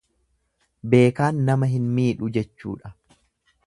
Beekaan 0.93 1.43
nama 1.51 1.71
hin 1.75 1.87
miidhu 1.99 2.35
jechuudha. 2.39 2.97